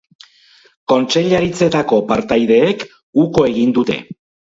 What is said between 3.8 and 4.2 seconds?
dute.